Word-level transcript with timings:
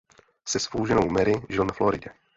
Se 0.47 0.59
svou 0.59 0.85
ženou 0.85 1.09
Mary 1.09 1.33
žil 1.49 1.65
na 1.65 1.73
Floridě. 1.73 2.09